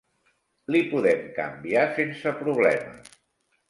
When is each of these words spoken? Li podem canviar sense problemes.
Li 0.75 0.81
podem 0.93 1.23
canviar 1.37 1.87
sense 2.01 2.37
problemes. 2.43 3.19